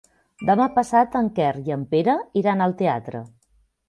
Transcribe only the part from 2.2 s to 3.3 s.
iran al teatre.